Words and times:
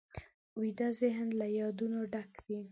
ویده 0.59 0.87
ذهن 1.01 1.27
له 1.39 1.47
یادونو 1.59 1.99
ډک 2.13 2.31
وي 2.47 2.61